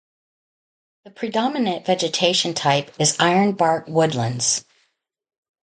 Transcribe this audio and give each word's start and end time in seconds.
The 1.05 1.11
predominate 1.11 1.85
vegetation 1.85 2.55
type 2.55 2.89
is 2.99 3.15
ironbark 3.19 3.85
woodlands. 3.87 4.65